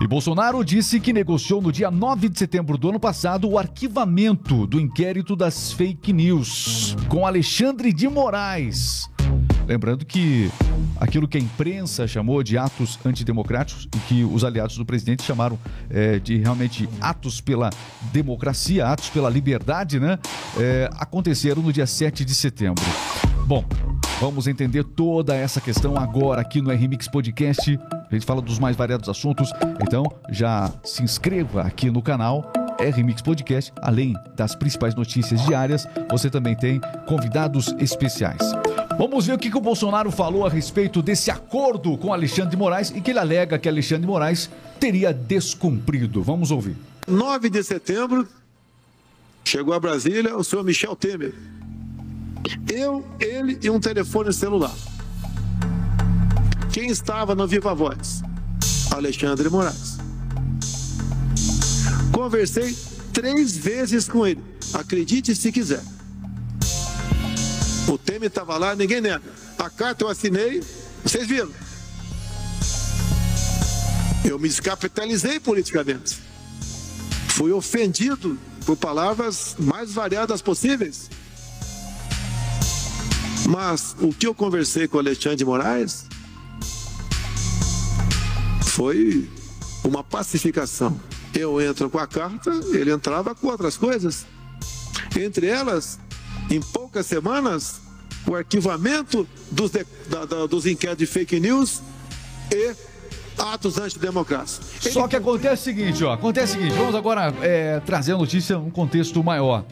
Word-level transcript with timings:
E 0.00 0.06
Bolsonaro 0.06 0.64
disse 0.64 0.98
que 0.98 1.12
negociou 1.12 1.60
no 1.60 1.70
dia 1.70 1.90
9 1.90 2.30
de 2.30 2.38
setembro 2.38 2.78
do 2.78 2.88
ano 2.88 2.98
passado 2.98 3.46
o 3.46 3.58
arquivamento 3.58 4.66
do 4.66 4.80
inquérito 4.80 5.36
das 5.36 5.72
fake 5.72 6.10
news 6.10 6.96
com 7.06 7.26
Alexandre 7.26 7.92
de 7.92 8.08
Moraes. 8.08 9.10
Lembrando 9.66 10.06
que 10.06 10.50
aquilo 10.98 11.28
que 11.28 11.36
a 11.36 11.40
imprensa 11.40 12.08
chamou 12.08 12.42
de 12.42 12.56
atos 12.56 12.98
antidemocráticos 13.04 13.86
e 13.94 13.98
que 14.08 14.24
os 14.24 14.42
aliados 14.42 14.78
do 14.78 14.86
presidente 14.86 15.22
chamaram 15.22 15.58
é, 15.90 16.18
de 16.18 16.38
realmente 16.38 16.88
atos 16.98 17.42
pela 17.42 17.68
democracia, 18.10 18.86
atos 18.86 19.10
pela 19.10 19.28
liberdade, 19.28 20.00
né? 20.00 20.18
É, 20.58 20.88
aconteceram 20.94 21.60
no 21.60 21.70
dia 21.70 21.86
7 21.86 22.24
de 22.24 22.34
setembro. 22.34 22.82
Bom, 23.46 23.66
vamos 24.18 24.46
entender 24.46 24.82
toda 24.82 25.36
essa 25.36 25.60
questão 25.60 25.94
agora 25.94 26.40
aqui 26.40 26.62
no 26.62 26.70
RMix 26.70 27.06
Podcast. 27.06 27.78
A 28.10 28.14
gente 28.14 28.26
fala 28.26 28.42
dos 28.42 28.58
mais 28.58 28.76
variados 28.76 29.08
assuntos, 29.08 29.52
então 29.80 30.04
já 30.30 30.72
se 30.82 31.02
inscreva 31.02 31.62
aqui 31.62 31.90
no 31.90 32.02
canal 32.02 32.52
RMix 32.80 33.22
Podcast. 33.22 33.72
Além 33.80 34.14
das 34.34 34.54
principais 34.56 34.94
notícias 34.96 35.40
diárias, 35.46 35.86
você 36.10 36.28
também 36.28 36.56
tem 36.56 36.80
convidados 37.06 37.74
especiais. 37.78 38.40
Vamos 38.98 39.26
ver 39.26 39.34
o 39.34 39.38
que, 39.38 39.50
que 39.50 39.56
o 39.56 39.60
Bolsonaro 39.60 40.10
falou 40.10 40.44
a 40.44 40.50
respeito 40.50 41.00
desse 41.00 41.30
acordo 41.30 41.96
com 41.96 42.12
Alexandre 42.12 42.50
de 42.50 42.56
Moraes 42.56 42.90
e 42.90 43.00
que 43.00 43.10
ele 43.10 43.18
alega 43.20 43.58
que 43.58 43.68
Alexandre 43.68 44.02
de 44.02 44.08
Moraes 44.08 44.50
teria 44.80 45.12
descumprido. 45.12 46.22
Vamos 46.22 46.50
ouvir. 46.50 46.76
9 47.06 47.48
de 47.48 47.62
setembro, 47.62 48.26
chegou 49.44 49.72
a 49.72 49.80
Brasília 49.80 50.36
o 50.36 50.42
senhor 50.42 50.64
Michel 50.64 50.96
Temer. 50.96 51.32
Eu, 52.68 53.06
ele 53.20 53.58
e 53.62 53.70
um 53.70 53.78
telefone 53.78 54.32
celular. 54.32 54.72
Quem 56.72 56.88
estava 56.88 57.34
no 57.34 57.48
Viva 57.48 57.74
Voz? 57.74 58.22
Alexandre 58.92 59.48
Moraes. 59.48 59.98
Conversei 62.12 62.76
três 63.12 63.56
vezes 63.56 64.08
com 64.08 64.24
ele. 64.24 64.42
Acredite 64.72 65.34
se 65.34 65.50
quiser. 65.50 65.82
O 67.88 67.98
Temer 67.98 68.28
estava 68.28 68.56
lá, 68.56 68.76
ninguém 68.76 69.00
nega. 69.00 69.22
A 69.58 69.68
carta 69.68 70.04
eu 70.04 70.08
assinei, 70.08 70.62
vocês 71.02 71.26
viram. 71.26 71.50
Eu 74.24 74.38
me 74.38 74.48
descapitalizei 74.48 75.40
politicamente. 75.40 76.18
Fui 77.30 77.50
ofendido 77.50 78.38
por 78.64 78.76
palavras 78.76 79.56
mais 79.58 79.92
variadas 79.92 80.40
possíveis. 80.40 81.10
Mas 83.48 83.96
o 83.98 84.12
que 84.12 84.26
eu 84.26 84.34
conversei 84.34 84.86
com 84.86 84.98
Alexandre 84.98 85.44
Moraes 85.44 86.09
foi 88.80 89.28
uma 89.84 90.02
pacificação. 90.02 90.98
Eu 91.34 91.60
entro 91.60 91.90
com 91.90 91.98
a 91.98 92.06
carta, 92.06 92.50
ele 92.72 92.90
entrava 92.90 93.34
com 93.34 93.48
outras 93.48 93.76
coisas. 93.76 94.24
Entre 95.14 95.48
elas, 95.48 96.00
em 96.50 96.62
poucas 96.62 97.04
semanas, 97.04 97.78
o 98.26 98.34
arquivamento 98.34 99.28
dos, 99.50 99.70
de, 99.70 99.84
da, 100.08 100.24
da, 100.24 100.46
dos 100.46 100.64
inquéritos 100.64 101.06
de 101.06 101.12
fake 101.12 101.38
news 101.38 101.82
e 102.50 102.74
atos 103.36 103.76
antidemocráticos. 103.76 104.60
Só 104.90 105.06
que 105.06 105.16
acontece 105.16 105.60
o 105.60 105.64
seguinte, 105.64 106.02
ó. 106.02 106.14
Acontece 106.14 106.56
o 106.56 106.58
seguinte, 106.58 106.74
vamos 106.74 106.94
agora 106.94 107.34
é, 107.42 107.80
trazer 107.80 108.14
a 108.14 108.16
notícia 108.16 108.56
num 108.56 108.70
contexto 108.70 109.22
maior. 109.22 109.62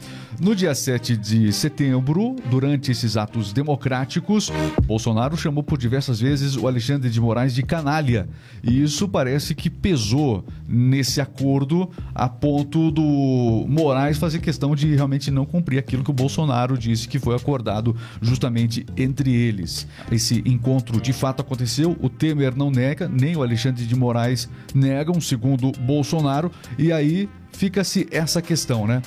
No 0.41 0.55
dia 0.55 0.75
7 0.75 1.17
de 1.17 1.53
setembro, 1.53 2.37
durante 2.51 2.93
esses 2.93 3.17
atos 3.17 3.53
democráticos, 3.53 4.53
Bolsonaro 4.85 5.37
chamou 5.37 5.65
por 5.65 5.79
diversas 5.79 6.21
vezes 6.21 6.55
o 6.55 6.69
Alexandre 6.69 7.11
de 7.11 7.21
Moraes 7.21 7.55
de 7.55 7.63
canalha. 7.63 8.29
E 8.63 8.83
isso 8.83 9.09
parece 9.09 9.55
que 9.55 9.71
pesou 9.71 10.45
nesse 10.69 11.21
acordo 11.21 11.91
a 12.15 12.29
ponto 12.29 12.91
do 12.91 13.65
Moraes 13.69 14.19
fazer 14.19 14.39
questão 14.41 14.77
de 14.77 14.95
realmente 14.95 15.31
não 15.31 15.47
cumprir 15.47 15.79
aquilo 15.79 16.05
que 16.05 16.11
o 16.11 16.15
Bolsonaro 16.15 16.77
disse 16.77 17.09
que 17.09 17.19
foi 17.19 17.35
acordado 17.35 17.97
justamente 18.21 18.87
entre 18.97 19.35
eles. 19.35 19.89
Esse 20.13 20.43
encontro 20.45 21.01
de 21.01 21.13
fato 21.13 21.41
aconteceu, 21.41 21.97
o 22.01 22.09
Temer 22.09 22.55
não 22.55 22.71
nega, 22.71 23.09
nem 23.09 23.35
o 23.35 23.43
Alexandre 23.43 23.85
de 23.85 23.97
Moraes 23.97 24.49
negam, 24.75 25.21
segundo 25.21 25.73
Bolsonaro, 25.73 26.53
e 26.79 26.93
aí 26.93 27.29
fica-se 27.51 28.07
essa 28.11 28.41
questão, 28.41 28.87
né? 28.87 29.03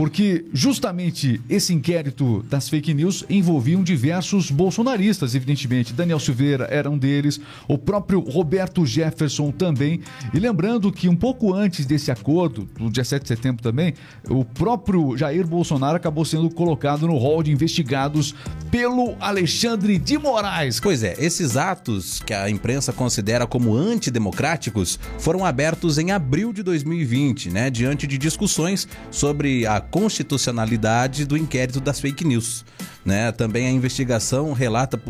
Porque 0.00 0.46
justamente 0.54 1.42
esse 1.46 1.74
inquérito 1.74 2.42
das 2.48 2.70
fake 2.70 2.94
news 2.94 3.22
envolviam 3.28 3.82
diversos 3.82 4.50
bolsonaristas, 4.50 5.34
evidentemente. 5.34 5.92
Daniel 5.92 6.18
Silveira 6.18 6.66
era 6.70 6.88
um 6.88 6.96
deles, 6.96 7.38
o 7.68 7.76
próprio 7.76 8.20
Roberto 8.20 8.86
Jefferson 8.86 9.50
também. 9.50 10.00
E 10.32 10.38
lembrando 10.38 10.90
que 10.90 11.06
um 11.06 11.14
pouco 11.14 11.52
antes 11.52 11.84
desse 11.84 12.10
acordo, 12.10 12.66
no 12.78 12.90
dia 12.90 13.04
7 13.04 13.20
de 13.20 13.28
setembro 13.28 13.62
também, 13.62 13.92
o 14.26 14.42
próprio 14.42 15.18
Jair 15.18 15.46
Bolsonaro 15.46 15.98
acabou 15.98 16.24
sendo 16.24 16.48
colocado 16.48 17.06
no 17.06 17.18
rol 17.18 17.42
de 17.42 17.52
investigados 17.52 18.34
pelo 18.70 19.14
Alexandre 19.20 19.98
de 19.98 20.16
Moraes. 20.16 20.80
Pois 20.80 21.02
é, 21.02 21.14
esses 21.18 21.58
atos 21.58 22.20
que 22.20 22.32
a 22.32 22.48
imprensa 22.48 22.90
considera 22.90 23.46
como 23.46 23.76
antidemocráticos 23.76 24.98
foram 25.18 25.44
abertos 25.44 25.98
em 25.98 26.10
abril 26.10 26.54
de 26.54 26.62
2020, 26.62 27.50
né, 27.50 27.68
diante 27.68 28.06
de 28.06 28.16
discussões 28.16 28.88
sobre 29.10 29.66
a 29.66 29.89
constitucionalidade 29.90 31.24
do 31.24 31.36
inquérito 31.36 31.80
das 31.80 32.00
fake 32.00 32.24
news. 32.24 32.64
Né? 33.04 33.32
Também 33.32 33.66
a 33.66 33.70
investigação 33.70 34.52
relata, 34.52 35.00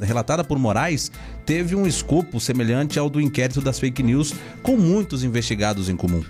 relatada 0.00 0.42
por 0.42 0.58
Moraes 0.58 1.10
teve 1.44 1.76
um 1.76 1.86
escopo 1.86 2.40
semelhante 2.40 2.98
ao 2.98 3.08
do 3.08 3.20
inquérito 3.20 3.60
das 3.60 3.78
fake 3.78 4.02
news, 4.02 4.34
com 4.62 4.76
muitos 4.76 5.22
investigados 5.22 5.88
em 5.88 5.96
comum. 5.96 6.24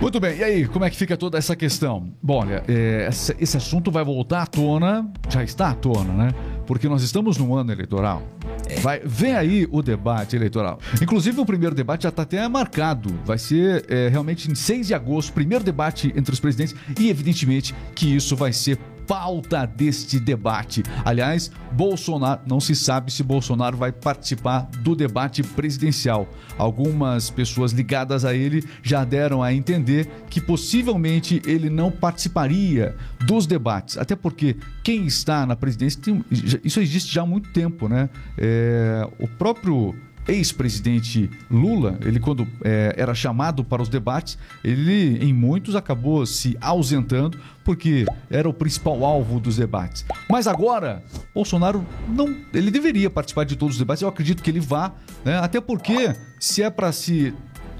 Muito 0.00 0.18
bem, 0.18 0.38
e 0.38 0.44
aí, 0.44 0.68
como 0.68 0.84
é 0.84 0.90
que 0.90 0.96
fica 0.96 1.16
toda 1.16 1.36
essa 1.36 1.54
questão? 1.54 2.12
Bom, 2.22 2.40
olha, 2.40 2.64
é, 2.68 3.08
esse 3.38 3.56
assunto 3.56 3.90
vai 3.90 4.04
voltar 4.04 4.42
à 4.42 4.46
tona, 4.46 5.10
já 5.28 5.44
está 5.44 5.70
à 5.70 5.74
tona, 5.74 6.12
né? 6.12 6.34
Porque 6.66 6.88
nós 6.88 7.02
estamos 7.02 7.36
num 7.36 7.54
ano 7.54 7.72
eleitoral. 7.72 8.22
É. 8.68 8.80
Vai, 8.80 9.00
vem 9.04 9.34
aí 9.34 9.68
o 9.70 9.82
debate 9.82 10.36
eleitoral. 10.36 10.78
Inclusive, 11.00 11.40
o 11.40 11.46
primeiro 11.46 11.74
debate 11.74 12.04
já 12.04 12.08
está 12.08 12.22
até 12.22 12.46
marcado. 12.48 13.14
Vai 13.24 13.38
ser 13.38 13.84
é, 13.88 14.08
realmente 14.08 14.50
em 14.50 14.54
6 14.54 14.86
de 14.86 14.94
agosto, 14.94 15.32
primeiro 15.32 15.64
debate 15.64 16.12
entre 16.16 16.32
os 16.32 16.40
presidentes. 16.40 16.74
E, 16.98 17.08
evidentemente, 17.08 17.74
que 17.94 18.16
isso 18.16 18.36
vai 18.36 18.52
ser 18.52 18.78
pauta 19.06 19.66
deste 19.66 20.18
debate. 20.18 20.82
Aliás, 21.04 21.50
Bolsonaro, 21.72 22.42
não 22.46 22.60
se 22.60 22.74
sabe 22.74 23.12
se 23.12 23.22
Bolsonaro 23.22 23.76
vai 23.76 23.92
participar 23.92 24.68
do 24.80 24.94
debate 24.94 25.42
presidencial. 25.42 26.28
Algumas 26.58 27.30
pessoas 27.30 27.72
ligadas 27.72 28.24
a 28.24 28.34
ele 28.34 28.64
já 28.82 29.04
deram 29.04 29.42
a 29.42 29.52
entender 29.52 30.08
que 30.28 30.40
possivelmente 30.40 31.42
ele 31.46 31.70
não 31.70 31.90
participaria 31.90 32.96
dos 33.26 33.46
debates, 33.46 33.96
até 33.96 34.14
porque 34.14 34.56
quem 34.82 35.06
está 35.06 35.46
na 35.46 35.56
presidência, 35.56 36.00
tem, 36.00 36.24
isso 36.30 36.80
existe 36.80 37.12
já 37.12 37.22
há 37.22 37.26
muito 37.26 37.50
tempo, 37.52 37.88
né? 37.88 38.08
É, 38.36 39.08
o 39.18 39.28
próprio 39.28 39.94
ex-presidente 40.26 41.30
Lula, 41.50 41.98
ele 42.02 42.20
quando 42.20 42.46
é, 42.64 42.94
era 42.96 43.14
chamado 43.14 43.64
para 43.64 43.82
os 43.82 43.88
debates, 43.88 44.38
ele 44.62 45.18
em 45.24 45.32
muitos 45.32 45.74
acabou 45.74 46.24
se 46.26 46.56
ausentando 46.60 47.38
porque 47.64 48.04
era 48.30 48.48
o 48.48 48.52
principal 48.52 49.04
alvo 49.04 49.40
dos 49.40 49.56
debates. 49.56 50.04
Mas 50.28 50.46
agora, 50.46 51.02
Bolsonaro 51.34 51.84
não, 52.08 52.34
ele 52.52 52.70
deveria 52.70 53.10
participar 53.10 53.44
de 53.44 53.56
todos 53.56 53.76
os 53.76 53.78
debates. 53.78 54.02
Eu 54.02 54.08
acredito 54.08 54.42
que 54.42 54.50
ele 54.50 54.60
vá, 54.60 54.92
né? 55.24 55.38
Até 55.38 55.60
porque 55.60 56.14
se 56.38 56.62
é 56.62 56.70
para 56.70 56.92
se 56.92 57.34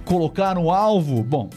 colocar 0.04 0.58
um 0.58 0.70
alvo, 0.70 1.22
bom, 1.22 1.50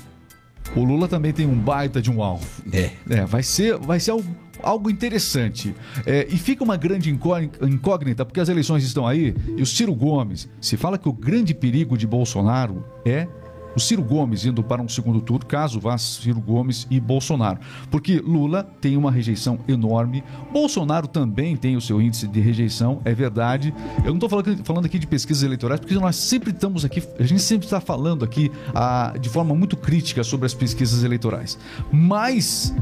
o 0.75 0.83
Lula 0.83 1.07
também 1.07 1.31
tem 1.31 1.45
um 1.45 1.57
baita 1.57 2.01
de 2.01 2.09
um 2.11 2.23
alvo. 2.23 2.47
É. 2.71 2.91
é 3.09 3.25
vai 3.25 3.43
ser, 3.43 3.77
vai 3.77 3.99
ser 3.99 4.11
algo 4.11 4.25
algo 4.61 4.89
interessante. 4.89 5.75
É, 6.05 6.27
e 6.29 6.37
fica 6.37 6.63
uma 6.63 6.77
grande 6.77 7.09
incógnita, 7.09 8.25
porque 8.25 8.39
as 8.39 8.49
eleições 8.49 8.83
estão 8.83 9.07
aí 9.07 9.35
e 9.57 9.61
o 9.61 9.65
Ciro 9.65 9.93
Gomes, 9.93 10.49
se 10.59 10.77
fala 10.77 10.97
que 10.97 11.09
o 11.09 11.13
grande 11.13 11.53
perigo 11.53 11.97
de 11.97 12.07
Bolsonaro 12.07 12.83
é 13.05 13.27
o 13.75 13.79
Ciro 13.79 14.01
Gomes 14.01 14.45
indo 14.45 14.63
para 14.63 14.81
um 14.81 14.87
segundo 14.87 15.19
turno, 15.19 15.45
caso 15.45 15.79
vá 15.79 15.97
Ciro 15.97 16.39
Gomes 16.39 16.87
e 16.89 16.99
Bolsonaro. 16.99 17.59
Porque 17.91 18.19
Lula 18.19 18.63
tem 18.63 18.95
uma 18.95 19.11
rejeição 19.11 19.59
enorme, 19.67 20.23
Bolsonaro 20.51 21.07
também 21.07 21.57
tem 21.57 21.75
o 21.75 21.81
seu 21.81 22.01
índice 22.01 22.27
de 22.27 22.39
rejeição, 22.39 23.01
é 23.03 23.13
verdade. 23.13 23.73
Eu 23.97 24.13
não 24.13 24.25
estou 24.25 24.29
falando, 24.29 24.85
aqui 24.85 24.97
de 24.97 25.05
pesquisas 25.05 25.43
eleitorais, 25.43 25.79
porque 25.79 25.93
nós 25.95 26.15
sempre 26.15 26.51
estamos 26.51 26.85
aqui, 26.85 27.03
a 27.19 27.23
gente 27.23 27.41
sempre 27.41 27.65
está 27.65 27.81
falando 27.81 28.23
aqui 28.23 28.49
ah, 28.73 29.13
de 29.19 29.27
forma 29.27 29.53
muito 29.53 29.75
crítica 29.75 30.23
sobre 30.23 30.45
as 30.45 30.53
pesquisas 30.53 31.03
eleitorais. 31.03 31.57
Mas 31.91 32.73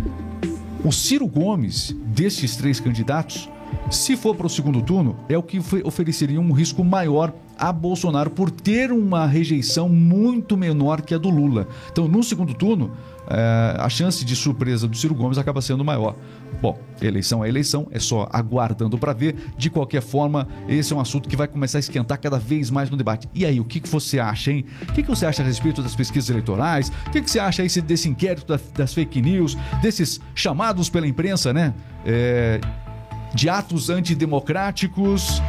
o 0.84 0.92
Ciro 0.92 1.26
Gomes, 1.28 1.96
destes 2.08 2.58
três 2.58 2.80
candidatos, 2.80 3.50
Se 3.90 4.16
for 4.18 4.36
para 4.36 4.48
o 4.48 4.50
segundo 4.50 4.82
turno, 4.82 5.16
é 5.30 5.38
o 5.38 5.44
que 5.44 5.60
ofereceria 5.84 6.40
um 6.40 6.52
risco 6.52 6.84
maior 6.84 7.34
a 7.58 7.72
Bolsonaro 7.72 8.30
por 8.30 8.50
ter 8.50 8.92
uma 8.92 9.26
rejeição 9.26 9.88
muito 9.88 10.58
menor 10.58 11.02
que 11.02 11.14
a 11.14 11.18
do 11.18 11.30
Lula. 11.30 11.68
Então, 11.92 12.08
no 12.08 12.24
segundo 12.24 12.54
turno, 12.54 12.92
é, 13.28 13.76
a 13.78 13.88
chance 13.90 14.26
de 14.26 14.36
surpresa 14.36 14.88
do 14.88 14.98
Ciro 14.98 15.16
Gomes 15.16 15.38
acaba 15.38 15.62
sendo 15.62 15.84
maior. 15.84 16.16
Bom, 16.62 16.78
eleição 17.02 17.44
é 17.44 17.50
eleição, 17.50 17.88
é 17.92 18.00
só 18.00 18.28
aguardando 18.32 18.98
para 18.98 19.14
ver. 19.14 19.36
De 19.58 19.70
qualquer 19.70 20.02
forma, 20.02 20.48
esse 20.68 20.94
é 20.94 20.96
um 20.96 21.00
assunto 21.00 21.30
que 21.30 21.36
vai 21.36 21.48
começar 21.48 21.78
a 21.78 21.80
esquentar 21.80 22.20
cada 22.20 22.38
vez 22.38 22.70
mais 22.70 22.90
no 22.90 22.98
debate. 22.98 23.30
E 23.34 23.46
aí, 23.46 23.60
o 23.60 23.66
que, 23.66 23.80
que 23.80 23.90
você 23.90 24.20
acha, 24.20 24.52
hein? 24.52 24.66
O 24.82 24.94
que, 24.94 25.04
que 25.04 25.10
você 25.10 25.26
acha 25.26 25.42
a 25.42 25.46
respeito 25.46 25.82
das 25.82 25.96
pesquisas 25.96 26.30
eleitorais? 26.30 26.92
O 27.08 27.12
que, 27.12 27.22
que 27.22 27.30
você 27.30 27.40
acha 27.40 27.62
aí 27.62 27.70
desse 27.82 28.10
inquérito 28.10 28.48
das, 28.48 28.62
das 28.72 28.94
fake 28.94 29.22
news, 29.22 29.58
desses 29.82 30.20
chamados 30.36 30.90
pela 30.90 31.08
imprensa, 31.08 31.54
né? 31.54 31.74
É, 32.06 32.60
de 33.34 33.50
atos 33.50 33.90
antidemocráticos? 33.90 35.42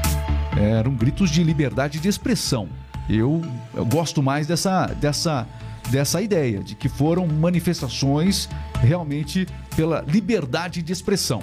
Eram 0.56 0.94
gritos 0.94 1.30
de 1.30 1.42
liberdade 1.42 1.98
de 1.98 2.08
expressão. 2.08 2.68
Eu, 3.08 3.42
eu 3.74 3.84
gosto 3.84 4.22
mais 4.22 4.46
dessa, 4.46 4.86
dessa 4.86 5.46
dessa 5.90 6.22
ideia, 6.22 6.60
de 6.60 6.74
que 6.74 6.88
foram 6.88 7.26
manifestações 7.26 8.48
realmente 8.80 9.46
pela 9.76 10.02
liberdade 10.06 10.82
de 10.82 10.92
expressão. 10.92 11.42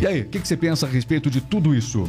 E 0.00 0.06
aí, 0.06 0.20
o 0.20 0.26
que, 0.26 0.38
que 0.38 0.46
você 0.46 0.56
pensa 0.56 0.86
a 0.86 0.88
respeito 0.88 1.30
de 1.30 1.40
tudo 1.40 1.74
isso? 1.74 2.08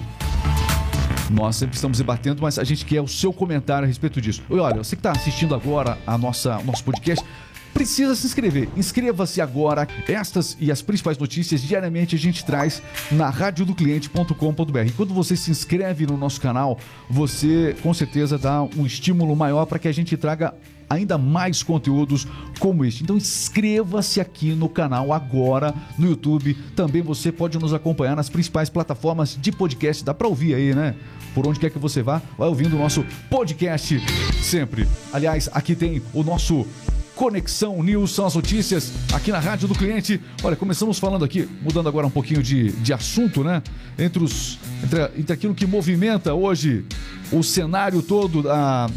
Nós 1.29 1.55
sempre 1.55 1.75
estamos 1.75 1.97
debatendo, 1.97 2.41
mas 2.41 2.57
a 2.57 2.63
gente 2.63 2.85
quer 2.85 3.01
o 3.01 3.07
seu 3.07 3.31
comentário 3.31 3.85
a 3.85 3.87
respeito 3.87 4.19
disso. 4.19 4.41
E 4.49 4.53
olha, 4.55 4.77
você 4.77 4.95
que 4.95 4.99
está 4.99 5.11
assistindo 5.11 5.53
agora 5.53 5.97
a 6.05 6.17
nossa 6.17 6.59
nosso 6.63 6.83
podcast, 6.83 7.23
precisa 7.73 8.15
se 8.15 8.25
inscrever. 8.25 8.69
Inscreva-se 8.75 9.41
agora. 9.41 9.87
Estas 10.07 10.57
e 10.59 10.71
as 10.71 10.81
principais 10.81 11.17
notícias 11.17 11.61
diariamente 11.61 12.15
a 12.15 12.19
gente 12.19 12.45
traz 12.45 12.81
na 13.11 13.29
radiodocliente.com.br. 13.29 14.91
Quando 14.95 15.13
você 15.13 15.35
se 15.35 15.51
inscreve 15.51 16.05
no 16.05 16.17
nosso 16.17 16.41
canal, 16.41 16.79
você 17.09 17.75
com 17.81 17.93
certeza 17.93 18.37
dá 18.37 18.63
um 18.63 18.85
estímulo 18.85 19.35
maior 19.35 19.65
para 19.65 19.79
que 19.79 19.87
a 19.87 19.91
gente 19.91 20.15
traga 20.17 20.53
ainda 20.89 21.17
mais 21.17 21.61
conteúdos 21.61 22.27
como 22.59 22.83
este. 22.83 23.03
Então 23.03 23.15
inscreva-se 23.15 24.19
aqui 24.19 24.53
no 24.53 24.67
canal 24.67 25.13
agora 25.13 25.73
no 25.97 26.07
YouTube. 26.07 26.55
Também 26.75 27.01
você 27.01 27.31
pode 27.31 27.59
nos 27.59 27.73
acompanhar 27.73 28.15
nas 28.15 28.29
principais 28.29 28.69
plataformas 28.69 29.37
de 29.39 29.51
podcast. 29.51 30.03
Dá 30.03 30.13
para 30.13 30.27
ouvir 30.27 30.55
aí, 30.55 30.73
né? 30.73 30.95
Por 31.35 31.47
onde 31.47 31.59
quer 31.59 31.69
que 31.69 31.77
você 31.77 32.01
vá, 32.01 32.21
vai 32.37 32.47
ouvindo 32.47 32.75
o 32.75 32.79
nosso 32.79 33.05
podcast 33.29 34.01
sempre. 34.41 34.87
Aliás, 35.13 35.47
aqui 35.53 35.75
tem 35.75 36.01
o 36.11 36.23
nosso 36.23 36.65
Conexão 37.19 37.83
News 37.83 38.11
são 38.15 38.25
as 38.25 38.33
notícias 38.33 38.93
aqui 39.13 39.29
na 39.29 39.39
Rádio 39.39 39.67
do 39.67 39.75
Cliente. 39.75 40.21
Olha, 40.41 40.55
começamos 40.55 40.97
falando 40.97 41.25
aqui, 41.25 41.49
mudando 41.61 41.89
agora 41.89 42.07
um 42.07 42.09
pouquinho 42.09 42.41
de, 42.41 42.71
de 42.71 42.93
assunto, 42.93 43.43
né? 43.43 43.61
Entre, 43.97 44.23
os, 44.23 44.57
entre, 44.81 45.19
entre 45.19 45.33
aquilo 45.33 45.53
que 45.53 45.65
movimenta 45.65 46.33
hoje 46.33 46.85
o 47.29 47.43
cenário 47.43 48.01
todo 48.01 48.41
da, 48.41 48.89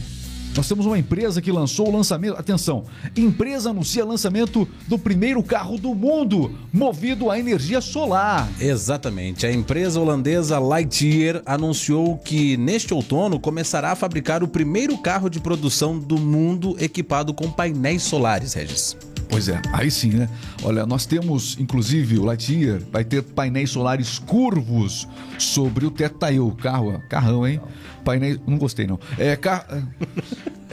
nós 0.57 0.69
temos 0.69 0.87
uma 0.87 0.99
empresa 0.99 1.41
que 1.41 1.51
lançou 1.51 1.89
o 1.89 1.97
lançamento. 1.97 2.37
Atenção, 2.37 2.85
empresa 3.17 3.71
anuncia 3.71 4.05
lançamento 4.05 4.69
do 4.87 4.99
primeiro 4.99 5.43
carro 5.43 5.79
do 5.79 5.95
mundo 5.95 6.53
movido 6.73 7.31
a 7.31 7.39
energia 7.39 7.81
solar. 7.81 8.51
Exatamente. 8.61 9.47
A 9.47 9.53
empresa 9.53 10.01
holandesa 10.01 10.59
Lightyear 10.59 11.43
anunciou 11.47 12.19
que 12.19 12.57
neste 12.57 12.93
outono 12.93 13.41
começará 13.41 13.93
a 13.93 13.97
fabricar 13.97 14.43
o 14.43 14.49
primeiro 14.49 14.99
carro 14.99 15.29
de 15.29 15.41
produção 15.41 15.99
do 15.99 16.19
mundo 16.19 16.77
equipado 16.79 17.33
com 17.33 17.51
painéis 17.51 18.03
solares, 18.03 18.55
Regis. 18.55 18.97
Pois 19.33 19.49
é, 19.49 19.63
aí 19.73 19.91
sim, 19.91 20.11
né? 20.11 20.29
Olha, 20.63 20.85
nós 20.85 21.07
temos, 21.07 21.57
inclusive, 21.59 22.19
o 22.19 22.25
Lightyear 22.25 22.83
vai 22.93 23.03
ter 23.03 23.23
painéis 23.23 23.71
solares 23.71 24.19
curvos 24.19 25.09
sobre 25.39 25.87
o 25.87 25.91
teto. 25.91 26.19
Tá 26.19 26.27
aí 26.27 26.39
o 26.39 26.51
carro, 26.51 27.03
carrão, 27.09 27.49
hein? 27.49 27.59
Painéis. 28.05 28.39
Não 28.47 28.59
gostei, 28.59 28.87
não. 28.87 29.01
É, 29.17 29.35
car... 29.35 29.67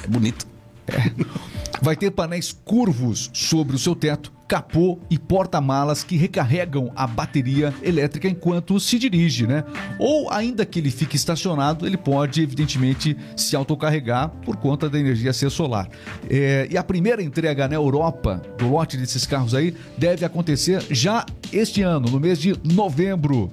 é 0.03 0.07
bonito. 0.09 0.45
É. 0.89 1.09
Vai 1.81 1.95
ter 1.95 2.11
painéis 2.11 2.51
curvos 2.65 3.31
sobre 3.33 3.77
o 3.77 3.79
seu 3.79 3.95
teto, 3.95 4.29
capô 4.49 4.97
e 5.11 5.19
porta-malas 5.19 6.03
que 6.03 6.17
recarregam 6.17 6.91
a 6.95 7.05
bateria 7.05 7.71
elétrica 7.83 8.27
enquanto 8.27 8.79
se 8.79 8.97
dirige, 8.97 9.45
né? 9.45 9.63
Ou 9.99 10.31
ainda 10.31 10.65
que 10.65 10.79
ele 10.79 10.89
fique 10.89 11.15
estacionado, 11.15 11.85
ele 11.85 11.95
pode 11.95 12.41
evidentemente 12.41 13.15
se 13.37 13.55
autocarregar 13.55 14.29
por 14.43 14.57
conta 14.57 14.89
da 14.89 14.99
energia 14.99 15.31
ser 15.33 15.51
solar. 15.51 15.87
É, 16.27 16.67
e 16.69 16.75
a 16.75 16.83
primeira 16.83 17.21
entrega 17.21 17.67
na 17.67 17.75
Europa 17.75 18.41
do 18.57 18.69
lote 18.69 18.97
desses 18.97 19.23
carros 19.27 19.53
aí 19.53 19.75
deve 19.95 20.25
acontecer 20.25 20.83
já 20.89 21.23
este 21.53 21.83
ano, 21.83 22.09
no 22.09 22.19
mês 22.19 22.39
de 22.39 22.57
novembro. 22.63 23.51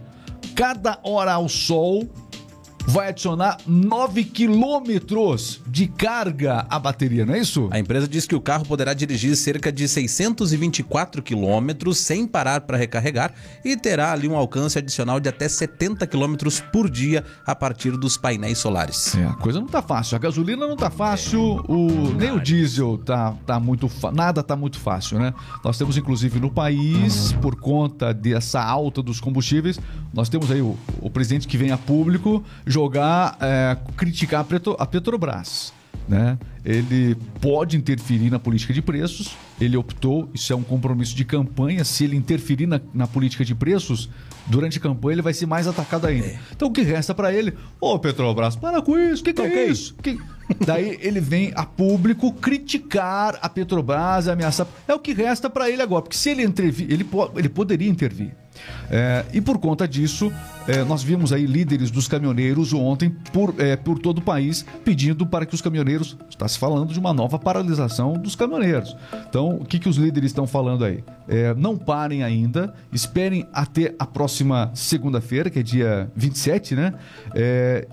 Cada 0.54 0.98
hora 1.04 1.34
ao 1.34 1.46
sol 1.46 2.08
vai 2.86 3.08
adicionar 3.08 3.58
9 3.66 4.24
quilômetros 4.24 5.60
de 5.66 5.88
carga 5.88 6.64
à 6.70 6.78
bateria, 6.78 7.26
não 7.26 7.34
é 7.34 7.40
isso? 7.40 7.68
A 7.72 7.78
empresa 7.78 8.06
diz 8.06 8.26
que 8.26 8.34
o 8.34 8.40
carro 8.40 8.64
poderá 8.64 8.94
dirigir 8.94 9.36
cerca 9.36 9.72
de 9.72 9.88
624 9.88 11.22
quilômetros 11.22 11.98
sem 11.98 12.26
parar 12.26 12.60
para 12.62 12.76
recarregar 12.76 13.34
e 13.64 13.76
terá 13.76 14.12
ali 14.12 14.28
um 14.28 14.36
alcance 14.36 14.78
adicional 14.78 15.18
de 15.18 15.28
até 15.28 15.48
70 15.48 16.06
quilômetros 16.06 16.60
por 16.60 16.88
dia 16.88 17.24
a 17.44 17.54
partir 17.54 17.92
dos 17.96 18.16
painéis 18.16 18.58
solares. 18.58 19.14
É, 19.16 19.24
a 19.24 19.34
coisa 19.34 19.60
não 19.60 19.66
tá 19.66 19.82
fácil. 19.82 20.16
A 20.16 20.18
gasolina 20.18 20.66
não 20.66 20.76
tá 20.76 20.90
fácil, 20.90 21.64
o, 21.68 22.12
nem 22.16 22.30
o 22.30 22.40
diesel 22.40 22.98
tá, 22.98 23.34
tá 23.44 23.58
muito 23.58 23.90
nada 24.12 24.42
tá 24.42 24.54
muito 24.54 24.78
fácil, 24.78 25.18
né? 25.18 25.34
Nós 25.64 25.76
temos 25.76 25.96
inclusive 25.96 26.38
no 26.38 26.50
país, 26.50 27.32
por 27.42 27.56
conta 27.56 28.14
dessa 28.14 28.62
alta 28.62 29.02
dos 29.02 29.20
combustíveis, 29.20 29.80
nós 30.14 30.28
temos 30.28 30.50
aí 30.50 30.60
o, 30.60 30.76
o 31.00 31.10
presidente 31.10 31.48
que 31.48 31.56
vem 31.56 31.72
a 31.72 31.78
público 31.78 32.44
jogar, 32.76 33.38
é, 33.40 33.74
criticar 33.96 34.42
a, 34.42 34.44
Petro, 34.44 34.76
a 34.78 34.84
Petrobras. 34.84 35.72
Né? 36.06 36.38
Ele 36.62 37.16
pode 37.40 37.74
interferir 37.74 38.30
na 38.30 38.38
política 38.38 38.74
de 38.74 38.82
preços. 38.82 39.34
Ele 39.58 39.78
optou, 39.78 40.28
isso 40.34 40.52
é 40.52 40.56
um 40.56 40.62
compromisso 40.62 41.16
de 41.16 41.24
campanha. 41.24 41.84
Se 41.84 42.04
ele 42.04 42.16
interferir 42.16 42.66
na, 42.66 42.78
na 42.92 43.06
política 43.06 43.46
de 43.46 43.54
preços, 43.54 44.10
durante 44.46 44.76
a 44.76 44.80
campanha 44.80 45.14
ele 45.14 45.22
vai 45.22 45.32
ser 45.32 45.46
mais 45.46 45.66
atacado 45.66 46.06
ainda. 46.06 46.26
É. 46.26 46.38
Então 46.54 46.68
o 46.68 46.70
que 46.70 46.82
resta 46.82 47.14
para 47.14 47.32
ele? 47.32 47.54
Ô 47.80 47.94
oh, 47.94 47.98
Petrobras, 47.98 48.56
para 48.56 48.82
com 48.82 48.96
isso, 48.98 49.22
o 49.22 49.24
que, 49.24 49.32
que 49.32 49.40
é 49.40 49.46
okay. 49.46 49.66
isso? 49.66 49.94
Que... 50.02 50.18
Daí 50.64 50.98
ele 51.00 51.18
vem 51.18 51.52
a 51.56 51.64
público 51.64 52.30
criticar 52.34 53.38
a 53.40 53.48
Petrobras, 53.48 54.28
ameaçar. 54.28 54.66
É 54.86 54.94
o 54.94 54.98
que 55.00 55.14
resta 55.14 55.48
para 55.48 55.70
ele 55.70 55.80
agora, 55.80 56.02
porque 56.02 56.16
se 56.16 56.28
ele 56.28 56.44
intervir, 56.44 56.92
ele, 56.92 57.04
po 57.04 57.32
ele 57.36 57.48
poderia 57.48 57.88
intervir. 57.88 58.36
É, 58.90 59.24
e 59.32 59.40
por 59.40 59.58
conta 59.58 59.86
disso, 59.86 60.32
é, 60.66 60.84
nós 60.84 61.02
vimos 61.02 61.32
aí 61.32 61.46
líderes 61.46 61.90
dos 61.90 62.08
caminhoneiros 62.08 62.72
ontem 62.72 63.10
por, 63.32 63.54
é, 63.58 63.76
por 63.76 63.98
todo 63.98 64.18
o 64.18 64.22
país 64.22 64.64
pedindo 64.84 65.26
para 65.26 65.46
que 65.46 65.54
os 65.54 65.60
caminhoneiros. 65.60 66.16
Está 66.28 66.46
se 66.46 66.58
falando 66.58 66.92
de 66.92 66.98
uma 66.98 67.12
nova 67.12 67.38
paralisação 67.38 68.14
dos 68.14 68.36
caminhoneiros. 68.36 68.96
Então, 69.28 69.56
o 69.56 69.64
que, 69.64 69.78
que 69.78 69.88
os 69.88 69.96
líderes 69.96 70.30
estão 70.30 70.46
falando 70.46 70.84
aí? 70.84 71.02
É, 71.28 71.54
não 71.54 71.76
parem 71.76 72.22
ainda, 72.22 72.74
esperem 72.92 73.46
até 73.52 73.94
a 73.98 74.06
próxima 74.06 74.70
segunda-feira, 74.74 75.50
que 75.50 75.58
é 75.58 75.62
dia 75.62 76.10
27, 76.14 76.74
né? 76.74 76.94
É, 77.34 77.86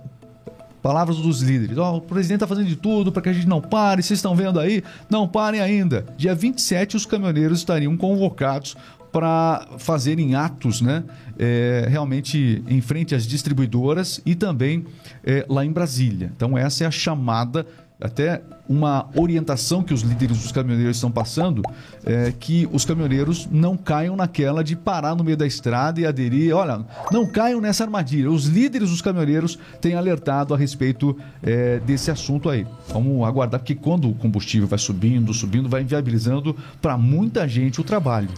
palavras 0.83 1.15
dos 1.17 1.41
líderes. 1.41 1.77
Oh, 1.77 1.95
o 1.95 2.01
presidente 2.01 2.43
está 2.43 2.47
fazendo 2.47 2.67
de 2.67 2.75
tudo 2.75 3.11
para 3.11 3.21
que 3.21 3.29
a 3.29 3.33
gente 3.33 3.47
não 3.47 3.61
pare. 3.61 4.03
Vocês 4.03 4.19
estão 4.19 4.35
vendo 4.35 4.59
aí? 4.59 4.83
Não 5.09 5.25
parem 5.27 5.61
ainda. 5.61 6.05
Dia 6.17 6.35
27, 6.35 6.97
os 6.97 7.05
caminhoneiros 7.05 7.59
estariam 7.59 7.95
convocados 7.95 8.75
para 9.13 9.67
fazerem 9.77 10.33
atos, 10.33 10.81
né, 10.81 11.03
é, 11.37 11.85
realmente 11.87 12.63
em 12.67 12.81
frente 12.81 13.13
às 13.13 13.27
distribuidoras 13.27 14.19
e 14.25 14.33
também 14.33 14.85
é, 15.23 15.45
lá 15.47 15.63
em 15.63 15.71
Brasília. 15.71 16.31
Então 16.35 16.57
essa 16.57 16.83
é 16.83 16.87
a 16.87 16.91
chamada 16.91 17.65
até 18.01 18.41
uma 18.67 19.07
orientação 19.15 19.81
que 19.81 19.93
os 19.93 20.01
líderes 20.01 20.41
dos 20.41 20.51
caminhoneiros 20.51 20.97
estão 20.97 21.09
passando 21.09 21.61
é 22.03 22.33
que 22.37 22.67
os 22.71 22.83
caminhoneiros 22.83 23.47
não 23.49 23.77
caiam 23.77 24.15
naquela 24.15 24.61
de 24.61 24.75
parar 24.75 25.15
no 25.15 25.23
meio 25.23 25.37
da 25.37 25.47
estrada 25.47 26.01
e 26.01 26.05
aderir. 26.05 26.53
Olha, 26.53 26.85
não 27.11 27.25
caiam 27.25 27.61
nessa 27.61 27.85
armadilha. 27.85 28.29
Os 28.29 28.45
líderes 28.45 28.89
dos 28.89 29.01
caminhoneiros 29.01 29.57
têm 29.79 29.93
alertado 29.93 30.53
a 30.53 30.57
respeito 30.57 31.17
é, 31.41 31.79
desse 31.79 32.11
assunto 32.11 32.49
aí. 32.49 32.67
Vamos 32.89 33.25
aguardar, 33.25 33.61
porque 33.61 33.75
quando 33.75 34.09
o 34.09 34.15
combustível 34.15 34.67
vai 34.67 34.79
subindo, 34.79 35.33
subindo, 35.33 35.69
vai 35.69 35.81
inviabilizando 35.81 36.55
para 36.81 36.97
muita 36.97 37.47
gente 37.47 37.79
o 37.79 37.83
trabalho 37.85 38.29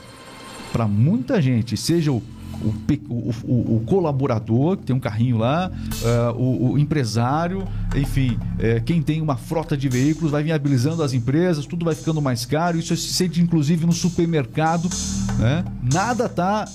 para 0.75 0.89
muita 0.89 1.41
gente, 1.41 1.77
seja 1.77 2.11
o, 2.11 2.21
o, 2.61 2.93
o, 3.07 3.75
o, 3.77 3.83
colaborador, 3.85 4.75
que 4.75 4.83
tem 4.83 4.93
um 4.93 4.99
carrinho 4.99 5.37
lá, 5.37 5.71
uh, 6.33 6.73
o, 6.73 6.77
empresário, 6.77 7.65
enfim, 7.95 8.37
é, 8.59 8.81
quem 8.81 9.01
tem 9.01 9.21
uma 9.21 9.37
frota 9.37 9.77
de 9.77 9.87
veículos, 9.87 10.31
vai 10.31 10.43
viabilizando 10.43 11.01
as 11.01 11.13
empresas, 11.13 11.65
tudo 11.65 11.85
vai 11.85 11.95
ficando 11.95 12.21
mais 12.21 12.45
caro. 12.45 12.77
Isso 12.77 12.93
se 12.97 13.13
sente 13.13 13.39
inclusive 13.39 13.85
no 13.85 13.93
supermercado. 13.93 14.89
Né? 15.39 15.63
Nada 15.81 16.27
tá. 16.27 16.65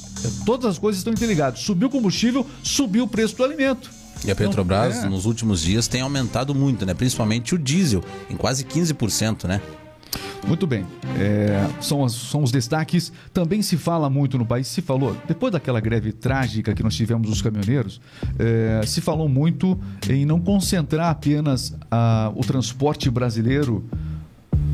Todas 0.46 0.64
as 0.64 0.78
coisas 0.78 1.00
estão 1.00 1.12
interligadas. 1.12 1.60
Subiu 1.60 1.88
o 1.88 1.90
combustível, 1.90 2.46
subiu 2.62 3.04
o 3.04 3.08
preço 3.08 3.36
do 3.36 3.44
alimento. 3.44 3.90
E 4.24 4.30
a 4.30 4.36
Petrobras, 4.36 4.96
então, 4.96 5.08
é. 5.08 5.10
nos 5.10 5.26
últimos 5.26 5.60
dias, 5.60 5.88
tem 5.88 6.00
aumentado 6.00 6.54
muito, 6.54 6.86
né? 6.86 6.94
Principalmente 6.94 7.54
o 7.54 7.58
diesel, 7.58 8.02
em 8.30 8.36
quase 8.36 8.64
15%, 8.64 9.44
né? 9.46 9.60
Muito 10.46 10.66
bem. 10.66 10.86
É, 11.18 11.68
são, 11.80 12.04
as- 12.04 12.12
são 12.14 12.42
os 12.42 12.50
destaques. 12.50 13.12
Também 13.32 13.62
se 13.62 13.76
fala 13.76 14.08
muito 14.10 14.38
no 14.38 14.44
país, 14.44 14.66
se 14.66 14.80
falou, 14.82 15.16
depois 15.28 15.52
daquela 15.52 15.80
greve 15.80 16.12
trágica 16.12 16.74
que 16.74 16.82
nós 16.82 16.94
tivemos 16.96 17.28
dos 17.28 17.42
caminhoneiros, 17.42 18.00
é, 18.38 18.84
se 18.86 19.00
falou 19.00 19.28
muito 19.28 19.78
em 20.08 20.24
não 20.24 20.40
concentrar 20.40 21.10
apenas 21.10 21.74
ah, 21.90 22.32
o 22.34 22.40
transporte 22.40 23.10
brasileiro 23.10 23.84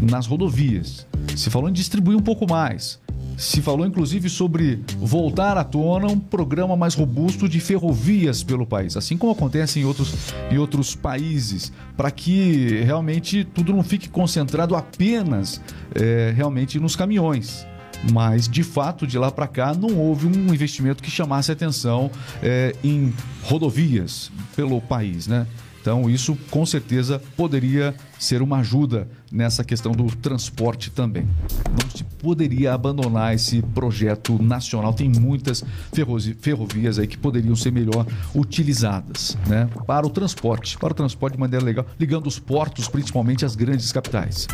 nas 0.00 0.26
rodovias. 0.26 1.06
Se 1.36 1.50
falou 1.50 1.68
em 1.68 1.72
distribuir 1.72 2.16
um 2.16 2.22
pouco 2.22 2.48
mais. 2.48 2.98
Se 3.36 3.60
falou 3.60 3.86
inclusive 3.86 4.30
sobre 4.30 4.82
voltar 4.98 5.58
à 5.58 5.64
tona 5.64 6.06
um 6.06 6.18
programa 6.18 6.74
mais 6.74 6.94
robusto 6.94 7.46
de 7.46 7.60
ferrovias 7.60 8.42
pelo 8.42 8.66
país, 8.66 8.96
assim 8.96 9.16
como 9.16 9.32
acontece 9.32 9.78
em 9.78 9.84
outros, 9.84 10.32
em 10.50 10.56
outros 10.56 10.94
países, 10.94 11.70
para 11.96 12.10
que 12.10 12.80
realmente 12.82 13.44
tudo 13.44 13.74
não 13.74 13.82
fique 13.82 14.08
concentrado 14.08 14.74
apenas 14.74 15.60
eh, 15.94 16.32
realmente 16.34 16.80
nos 16.80 16.96
caminhões. 16.96 17.66
Mas, 18.12 18.48
de 18.48 18.62
fato, 18.62 19.06
de 19.06 19.18
lá 19.18 19.30
para 19.30 19.46
cá, 19.46 19.74
não 19.74 19.98
houve 19.98 20.26
um 20.26 20.54
investimento 20.54 21.02
que 21.02 21.10
chamasse 21.10 21.52
atenção 21.52 22.10
eh, 22.42 22.74
em 22.82 23.12
rodovias 23.42 24.30
pelo 24.54 24.80
país, 24.80 25.26
né? 25.26 25.46
Então, 25.86 26.10
isso 26.10 26.36
com 26.50 26.66
certeza 26.66 27.22
poderia 27.36 27.94
ser 28.18 28.42
uma 28.42 28.58
ajuda 28.58 29.08
nessa 29.30 29.64
questão 29.64 29.92
do 29.92 30.04
transporte 30.16 30.90
também. 30.90 31.26
Não 31.70 31.90
se 31.90 32.04
poderia 32.04 32.72
abandonar 32.74 33.34
esse 33.34 33.60
projeto 33.62 34.40
nacional. 34.42 34.92
Tem 34.94 35.08
muitas 35.08 35.64
ferrovi- 35.92 36.34
ferrovias 36.40 36.98
aí 36.98 37.06
que 37.06 37.16
poderiam 37.18 37.54
ser 37.56 37.72
melhor 37.72 38.06
utilizadas 38.34 39.36
né, 39.46 39.68
para 39.86 40.06
o 40.06 40.10
transporte, 40.10 40.78
para 40.78 40.92
o 40.92 40.94
transporte 40.94 41.34
de 41.34 41.40
maneira 41.40 41.64
legal, 41.64 41.86
ligando 41.98 42.26
os 42.26 42.38
portos, 42.38 42.88
principalmente 42.88 43.44
as 43.44 43.54
grandes 43.56 43.92
capitais. 43.92 44.46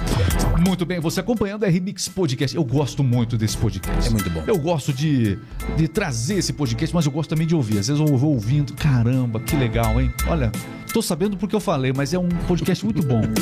Muito 0.67 0.85
bem, 0.85 1.01
você 1.01 1.21
acompanhando 1.21 1.65
a 1.65 1.69
Remix 1.69 2.09
Podcast. 2.09 2.57
Eu 2.57 2.65
gosto 2.65 3.03
muito 3.05 3.37
desse 3.37 3.57
podcast. 3.57 4.09
É 4.09 4.11
muito 4.11 4.29
bom. 4.31 4.43
Eu 4.47 4.59
gosto 4.59 4.93
de, 4.93 5.39
de 5.77 5.89
trazer 5.89 6.37
esse 6.37 6.53
podcast, 6.53 6.95
mas 6.95 7.07
eu 7.07 7.13
gosto 7.13 7.31
também 7.31 7.47
de 7.47 7.55
ouvir. 7.55 7.79
Às 7.79 7.89
vezes 7.89 8.01
eu 8.01 8.17
vou 8.17 8.33
ouvindo, 8.33 8.73
caramba, 8.75 9.39
que 9.41 9.55
legal, 9.57 10.01
hein? 10.01 10.13
Olha, 10.27 10.51
tô 10.93 11.01
sabendo 11.01 11.37
porque 11.37 11.55
eu 11.55 11.61
falei, 11.61 11.93
mas 11.95 12.13
é 12.13 12.19
um 12.19 12.29
podcast 12.29 12.85
muito 12.85 13.03
bom. 13.03 13.23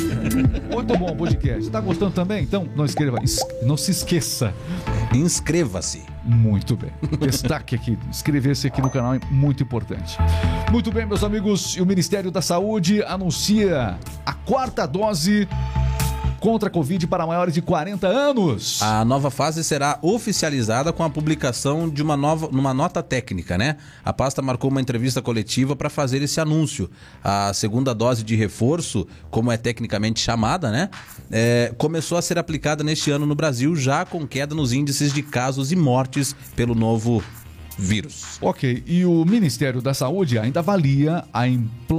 Muito 0.71 0.97
bom 0.97 1.15
podcast. 1.21 1.69
Tá 1.69 1.79
gostando 1.79 2.11
também? 2.11 2.43
Então, 2.43 2.67
não 2.75 2.83
escreva, 2.83 3.17
não 3.63 3.77
se 3.77 3.91
esqueça. 3.91 4.53
Inscreva-se. 5.13 6.03
Muito 6.23 6.75
bem. 6.75 6.91
Destaque 7.19 7.75
aqui, 7.75 7.97
inscrever-se 8.09 8.67
aqui 8.67 8.81
no 8.81 8.89
canal 8.89 9.15
é 9.15 9.19
muito 9.29 9.63
importante. 9.63 10.17
Muito 10.71 10.91
bem, 10.91 11.05
meus 11.05 11.23
amigos, 11.23 11.75
e 11.75 11.81
o 11.81 11.85
Ministério 11.85 12.31
da 12.31 12.41
Saúde 12.41 13.03
anuncia 13.03 13.97
a 14.25 14.33
quarta 14.33 14.85
dose 14.85 15.47
contra 16.41 16.67
a 16.67 16.71
Covid 16.71 17.05
para 17.07 17.25
maiores 17.25 17.53
de 17.53 17.61
40 17.61 18.07
anos. 18.07 18.81
A 18.81 19.05
nova 19.05 19.29
fase 19.29 19.63
será 19.63 19.99
oficializada 20.01 20.91
com 20.91 21.03
a 21.03 21.09
publicação 21.09 21.87
de 21.87 22.01
uma 22.01 22.17
nova 22.17 22.49
numa 22.51 22.73
nota 22.73 23.01
técnica, 23.03 23.57
né? 23.57 23.77
A 24.03 24.11
pasta 24.11 24.41
marcou 24.41 24.69
uma 24.69 24.81
entrevista 24.81 25.21
coletiva 25.21 25.75
para 25.75 25.89
fazer 25.89 26.21
esse 26.23 26.41
anúncio. 26.41 26.89
A 27.23 27.53
segunda 27.53 27.93
dose 27.93 28.23
de 28.23 28.35
reforço, 28.35 29.07
como 29.29 29.51
é 29.51 29.55
tecnicamente 29.55 30.19
chamada, 30.19 30.71
né? 30.71 30.89
é, 31.31 31.73
começou 31.77 32.17
a 32.17 32.21
ser 32.21 32.37
aplicada 32.37 32.83
neste 32.83 33.09
ano 33.09 33.25
no 33.25 33.33
Brasil, 33.33 33.75
já 33.75 34.05
com 34.05 34.27
queda 34.27 34.53
nos 34.53 34.73
índices 34.73 35.13
de 35.13 35.23
casos 35.23 35.71
e 35.71 35.75
mortes 35.75 36.35
pelo 36.55 36.75
novo 36.75 37.23
vírus. 37.77 38.37
Ok, 38.41 38.83
e 38.85 39.05
o 39.05 39.25
Ministério 39.25 39.81
da 39.81 39.93
Saúde 39.93 40.37
ainda 40.37 40.59
avalia 40.59 41.23
a 41.33 41.43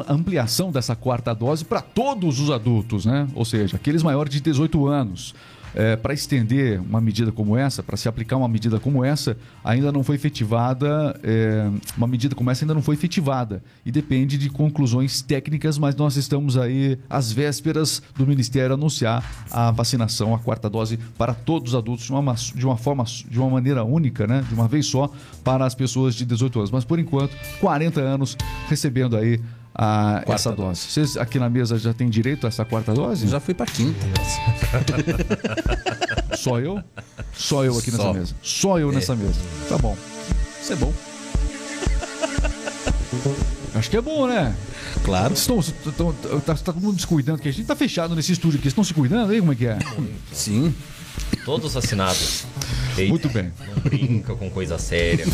ampliação 0.09 0.71
dessa 0.71 0.95
quarta 0.95 1.35
dose 1.35 1.64
para 1.64 1.81
todos 1.81 2.41
os 2.41 2.50
adultos, 2.50 3.05
né? 3.05 3.26
Ou 3.35 3.45
seja, 3.45 3.76
aqueles 3.76 4.02
maiores 4.02 4.33
de 4.33 4.41
18 4.41 4.87
anos. 4.87 5.35
Para 6.02 6.12
estender 6.12 6.81
uma 6.81 7.00
medida 7.00 7.33
como 7.33 7.57
essa, 7.57 7.83
para 7.83 7.97
se 7.97 8.09
aplicar 8.09 8.37
uma 8.37 8.49
medida 8.49 8.79
como 8.79 9.05
essa, 9.05 9.37
ainda 9.64 9.91
não 9.91 10.02
foi 10.02 10.17
efetivada, 10.17 11.19
é, 11.23 11.71
uma 11.97 12.07
medida 12.07 12.35
como 12.35 12.50
essa 12.50 12.64
ainda 12.64 12.75
não 12.75 12.83
foi 12.83 12.95
efetivada. 12.95 13.62
E 13.85 13.91
depende 13.91 14.37
de 14.37 14.50
conclusões 14.50 15.23
técnicas, 15.23 15.79
mas 15.79 15.95
nós 15.97 16.17
estamos 16.17 16.57
aí 16.57 16.99
às 17.09 17.33
vésperas 17.33 18.02
do 18.17 18.26
Ministério 18.26 18.75
anunciar 18.75 19.25
a 19.50 19.71
vacinação, 19.71 20.35
a 20.35 20.38
quarta 20.38 20.69
dose 20.69 20.99
para 21.17 21.35
todos 21.35 21.73
os 21.73 21.79
adultos 21.79 22.05
de 22.07 22.12
uma, 22.12 22.35
de 22.35 22.67
uma 22.67 22.76
forma, 22.76 23.05
de 23.05 23.38
uma 23.38 23.50
maneira 23.50 23.85
única, 23.85 24.26
né? 24.26 24.45
De 24.49 24.55
uma 24.55 24.69
vez 24.69 24.87
só, 24.87 25.11
para 25.43 25.64
as 25.64 25.75
pessoas 25.75 26.14
de 26.14 26.25
18 26.25 26.59
anos. 26.59 26.71
Mas 26.71 26.85
por 26.85 26.99
enquanto, 26.99 27.37
40 27.61 28.00
anos 28.00 28.37
recebendo 28.69 29.17
aí 29.17 29.41
a, 29.75 30.23
essa 30.26 30.52
dose. 30.52 30.81
Vocês 30.88 31.17
aqui 31.17 31.38
na 31.38 31.49
mesa 31.49 31.79
já 31.79 31.93
têm 31.93 32.09
direito 32.09 32.47
a 32.47 32.49
essa 32.49 32.64
quarta 32.64 32.93
dose? 32.93 33.26
Já 33.29 33.41
fui 33.41 33.55
para 33.55 33.67
quinta. 33.67 33.99
Só 36.37 36.59
eu? 36.59 36.83
Só 37.33 37.64
eu 37.64 37.79
aqui 37.79 37.91
nessa 37.91 38.02
Só. 38.02 38.12
mesa. 38.12 38.35
Só 38.43 38.79
eu 38.79 38.93
nessa 38.93 39.17
mesa. 39.17 39.41
Tá 39.69 39.79
bom. 39.79 39.97
Isso 40.61 40.73
é 40.73 40.76
bom. 40.76 40.93
Acho 43.75 43.91
que 43.91 43.97
é 43.97 44.00
bom, 44.00 44.26
né? 44.26 44.55
Claro. 45.05 45.35
Estão, 45.35 45.59
estão, 45.61 46.12
tá, 46.12 46.55
tá 46.55 46.55
todo 46.55 46.81
mundo 46.81 47.00
se 47.00 47.07
cuidando, 47.07 47.41
que 47.41 47.49
a 47.49 47.52
gente 47.52 47.67
tá 47.67 47.75
fechado 47.75 48.14
nesse 48.14 48.33
estúdio 48.33 48.59
aqui. 48.59 48.69
Estão 48.69 48.85
se 48.85 48.93
cuidando 48.93 49.33
aí? 49.33 49.41
Como 49.41 49.52
é 49.52 49.57
que 49.57 49.67
é? 49.67 49.79
Sim. 50.33 50.75
Todos 51.45 51.76
assinados. 51.76 52.45
Eita, 52.97 53.09
Muito 53.11 53.29
bem. 53.29 53.52
Não 53.67 53.83
brinca 53.83 54.35
com 54.35 54.50
coisa 54.50 54.79
séria. 54.79 55.26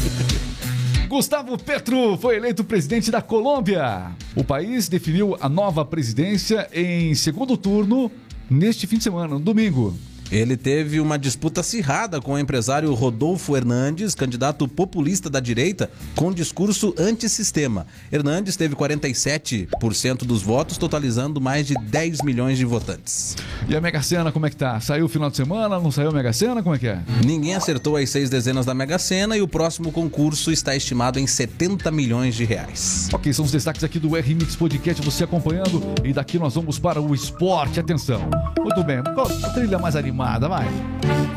Gustavo 1.09 1.57
Petro 1.57 2.19
foi 2.19 2.37
eleito 2.37 2.63
presidente 2.63 3.11
da 3.11 3.23
Colômbia. 3.23 4.13
O 4.37 4.45
país 4.45 4.91
definiu 4.91 5.39
a 5.41 5.49
nova 5.49 5.83
presidência 5.83 6.69
em 6.71 7.15
segundo 7.15 7.57
turno 7.57 8.13
neste 8.51 8.87
fim 8.87 8.99
de 8.99 9.05
semana, 9.05 9.35
no 9.35 9.41
domingo. 9.41 9.97
Ele 10.31 10.57
teve 10.57 11.01
uma 11.01 11.19
disputa 11.19 11.61
acirrada 11.61 12.21
com 12.21 12.33
o 12.33 12.39
empresário 12.39 12.93
Rodolfo 12.95 13.57
Hernandes, 13.57 14.15
candidato 14.15 14.69
populista 14.69 15.31
da 15.31 15.41
direita, 15.41 15.91
com 16.15 16.33
discurso 16.33 16.95
antissistema. 16.99 17.87
Hernandes 18.13 18.57
teve 18.57 18.77
47% 18.77 20.25
dos 20.25 20.43
votos, 20.43 20.77
totalizando 20.77 21.41
mais 21.41 21.67
de 21.67 21.75
10 21.75 22.23
milhões 22.23 22.59
de 22.59 22.65
votantes. 22.65 23.37
E 23.69 23.77
a 23.77 23.81
Mega 23.81 24.03
Sena, 24.03 24.31
como 24.31 24.47
é 24.47 24.51
que 24.51 24.57
tá? 24.57 24.79
Saiu 24.81 25.07
o 25.07 25.09
final 25.09 25.31
de 25.31 25.37
semana? 25.37 25.81
Não 25.81 25.91
saiu 25.91 26.11
a 26.11 26.13
Mega 26.13 26.33
Sena? 26.33 26.63
Como 26.63 26.75
é 26.75 26.79
que 26.79 26.89
é? 26.89 27.01
Ninguém 27.25 27.55
acertou 27.55 27.97
as 27.97 28.11
seis 28.11 28.29
dezenas 28.29 28.67
da 28.67 28.75
Mega 28.75 28.99
Sena 28.99 29.37
e 29.37 29.41
o 29.41 29.49
próximo 29.49 29.91
concurso 29.91 30.51
está 30.53 30.77
estimado 30.77 31.19
em 31.19 31.27
70 31.27 31.91
milhões 31.91 32.35
de 32.35 32.45
reais. 32.45 33.09
Ok, 33.13 33.33
são 33.33 33.45
os 33.45 33.51
destaques 33.51 33.83
aqui 33.83 33.99
do 33.99 34.17
R-Mix 34.17 34.57
Podcast, 34.57 35.03
você 35.03 35.25
acompanhando. 35.25 35.83
E 36.05 36.13
daqui 36.13 36.39
nós 36.39 36.55
vamos 36.55 36.79
para 36.79 37.01
o 37.01 37.15
esporte. 37.15 37.81
Atenção. 37.81 38.29
Muito 38.59 38.85
bem, 38.85 39.03
qual 39.15 39.27
a 39.27 39.51
trilha 39.51 39.79
mais 39.79 39.97
animada, 39.97 40.18
vai. 40.49 40.67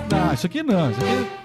Não, 0.10 0.34
isso 0.34 0.48
aqui 0.48 0.64
não, 0.64 0.90
isso 0.92 1.00
aqui... 1.00 1.42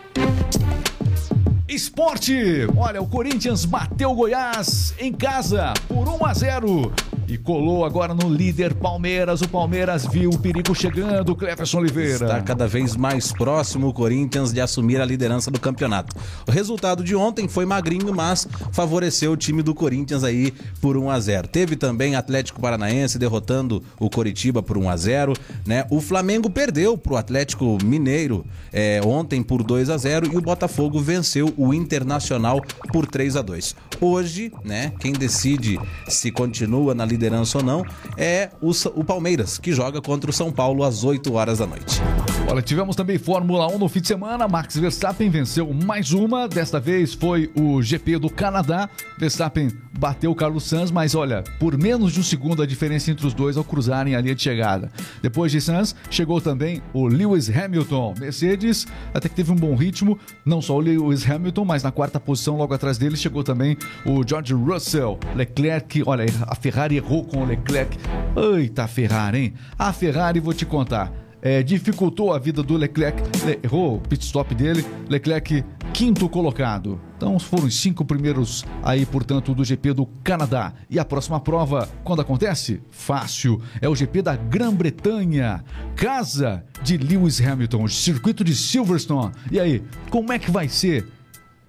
Esporte! 1.69 2.66
Olha, 2.76 3.02
o 3.02 3.07
Corinthians 3.07 3.64
bateu 3.64 4.11
o 4.11 4.14
Goiás 4.14 4.95
em 4.99 5.12
casa 5.12 5.75
por 5.87 6.09
1 6.09 6.25
a 6.25 6.33
0 6.33 6.93
e 7.28 7.37
colou 7.37 7.85
agora 7.85 8.14
no 8.14 8.28
líder 8.28 8.75
Palmeiras. 8.75 9.40
O 9.40 9.49
Palmeiras 9.49 10.06
viu 10.06 10.30
o 10.30 10.38
perigo 10.38 10.75
chegando, 10.75 11.35
Cleverson 11.35 11.78
Oliveira. 11.78 12.25
Está 12.25 12.40
cada 12.40 12.66
vez 12.66 12.97
mais 12.97 13.33
próximo 13.33 13.88
o 13.88 13.92
Corinthians 13.92 14.52
de 14.52 14.61
assumir 14.61 15.00
a 15.00 15.04
liderança 15.04 15.50
do 15.50 15.59
campeonato. 15.59 16.16
O 16.47 16.50
resultado 16.50 17.02
de 17.02 17.14
ontem 17.14 17.49
foi 17.49 17.66
magrinho, 17.66 18.14
mas 18.14 18.47
favoreceu 18.73 19.33
o 19.33 19.37
time 19.37 19.62
do 19.62 19.75
Corinthians 19.75 20.23
aí 20.23 20.52
por 20.80 20.97
1 20.97 21.11
a 21.11 21.21
0. 21.21 21.49
Teve 21.49 21.76
também 21.76 22.14
Atlético 22.14 22.61
Paranaense 22.61 23.18
derrotando 23.18 23.83
o 23.99 24.09
Coritiba 24.09 24.62
por 24.62 24.78
1 24.78 24.88
a 24.88 24.97
0, 24.97 25.33
né? 25.66 25.87
O 25.90 26.00
Flamengo 26.00 26.49
perdeu 26.49 26.97
pro 26.97 27.16
Atlético 27.16 27.78
Mineiro 27.85 28.45
é, 28.73 29.00
ontem 29.04 29.42
por 29.42 29.62
2 29.62 29.90
a 29.90 29.97
0 29.97 30.33
e 30.33 30.37
o 30.37 30.40
Botafogo 30.40 31.00
venceu 31.00 31.52
o 31.56 31.75
Internacional 31.75 32.61
por 32.92 33.06
3 33.06 33.37
a 33.37 33.42
2. 33.42 33.75
Hoje, 34.00 34.52
né, 34.64 34.92
quem 35.00 35.12
decide 35.12 35.78
se 36.08 36.30
continua 36.30 36.94
na 36.94 37.04
liderança 37.04 37.58
ou 37.58 37.64
não 37.64 37.84
é 38.16 38.50
o, 38.60 38.70
o 38.94 39.04
Palmeiras, 39.04 39.58
que 39.58 39.72
joga 39.72 40.00
contra 40.00 40.30
o 40.30 40.32
São 40.32 40.52
Paulo 40.52 40.84
às 40.84 41.04
8 41.04 41.32
horas 41.32 41.58
da 41.58 41.66
noite. 41.66 42.00
Olha, 42.48 42.62
tivemos 42.62 42.94
também 42.94 43.18
Fórmula 43.18 43.66
1 43.68 43.78
no 43.78 43.88
fim 43.88 44.00
de 44.00 44.08
semana. 44.08 44.46
Max 44.46 44.76
Verstappen 44.76 45.28
venceu 45.28 45.72
mais 45.72 46.12
uma. 46.12 46.46
Desta 46.46 46.78
vez 46.78 47.12
foi 47.12 47.50
o 47.58 47.82
GP 47.82 48.18
do 48.18 48.30
Canadá. 48.30 48.88
Verstappen 49.18 49.70
bateu 49.98 50.30
o 50.30 50.34
Carlos 50.34 50.64
Sainz, 50.64 50.90
mas 50.90 51.14
olha, 51.14 51.42
por 51.58 51.76
menos 51.76 52.12
de 52.12 52.20
um 52.20 52.22
segundo 52.22 52.62
a 52.62 52.66
diferença 52.66 53.10
entre 53.10 53.26
os 53.26 53.34
dois 53.34 53.56
ao 53.56 53.64
cruzarem 53.64 54.14
a 54.14 54.20
linha 54.20 54.34
de 54.34 54.42
chegada. 54.42 54.90
Depois 55.22 55.52
de 55.52 55.60
Sainz, 55.60 55.94
chegou 56.10 56.40
também 56.40 56.82
o 56.92 57.06
Lewis 57.06 57.48
Hamilton. 57.48 58.14
Mercedes 58.18 58.86
até 59.14 59.28
que 59.28 59.34
teve 59.34 59.52
um 59.52 59.56
bom 59.56 59.74
ritmo. 59.74 60.18
Não 60.44 60.60
só 60.60 60.76
o 60.76 60.80
Lewis 60.80 61.28
Hamilton, 61.28 61.64
mas 61.64 61.82
na 61.82 61.90
quarta 61.90 62.20
posição, 62.20 62.56
logo 62.56 62.74
atrás 62.74 62.98
dele, 62.98 63.16
chegou 63.16 63.42
também 63.42 63.76
o 64.04 64.26
George 64.26 64.54
Russell. 64.54 65.18
Leclerc, 65.34 66.02
olha, 66.06 66.26
a 66.46 66.54
Ferrari 66.54 66.96
errou 66.96 67.24
com 67.24 67.42
o 67.42 67.46
Leclerc. 67.46 67.96
Eita, 68.36 68.86
Ferrari, 68.86 69.38
hein? 69.38 69.54
A 69.78 69.92
Ferrari, 69.92 70.40
vou 70.40 70.52
te 70.52 70.66
contar 70.66 71.12
é, 71.42 71.62
dificultou 71.62 72.32
a 72.32 72.38
vida 72.40 72.60
do 72.60 72.76
Leclerc, 72.76 73.22
Le- 73.46 73.60
errou 73.62 73.96
o 73.96 74.00
pit 74.00 74.24
stop 74.24 74.52
dele, 74.52 74.84
Leclerc 75.08 75.64
quinto 75.96 76.28
colocado. 76.28 77.00
Então 77.16 77.38
foram 77.38 77.64
os 77.64 77.80
cinco 77.80 78.04
primeiros 78.04 78.66
aí, 78.82 79.06
portanto, 79.06 79.54
do 79.54 79.64
GP 79.64 79.94
do 79.94 80.04
Canadá. 80.22 80.74
E 80.90 80.98
a 80.98 81.04
próxima 81.06 81.40
prova, 81.40 81.88
quando 82.04 82.20
acontece? 82.20 82.82
Fácil, 82.90 83.62
é 83.80 83.88
o 83.88 83.96
GP 83.96 84.20
da 84.20 84.36
Grã-Bretanha. 84.36 85.64
casa 85.96 86.62
de 86.82 86.98
Lewis 86.98 87.40
Hamilton, 87.40 87.88
circuito 87.88 88.44
de 88.44 88.54
Silverstone. 88.54 89.32
E 89.50 89.58
aí, 89.58 89.82
como 90.10 90.34
é 90.34 90.38
que 90.38 90.50
vai 90.50 90.68
ser 90.68 91.08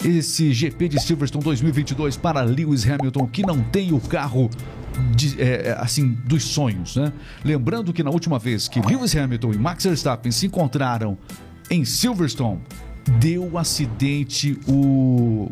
esse 0.03 0.51
GP 0.51 0.89
de 0.89 1.01
Silverstone 1.01 1.45
2022 1.45 2.17
para 2.17 2.41
Lewis 2.41 2.85
Hamilton, 2.85 3.27
que 3.27 3.43
não 3.43 3.63
tem 3.63 3.93
o 3.93 3.99
carro 4.01 4.49
de, 5.15 5.41
é, 5.41 5.73
assim 5.79 6.09
dos 6.25 6.43
sonhos, 6.43 6.97
né? 6.97 7.13
Lembrando 7.45 7.93
que 7.93 8.03
na 8.03 8.09
última 8.09 8.37
vez 8.37 8.67
que 8.67 8.81
Lewis 8.81 9.15
Hamilton 9.15 9.53
e 9.53 9.57
Max 9.57 9.85
Verstappen 9.85 10.33
se 10.33 10.47
encontraram 10.47 11.17
em 11.69 11.85
Silverstone, 11.85 12.61
deu 13.07 13.43
um 13.43 13.57
acidente 13.57 14.59
o 14.67 15.49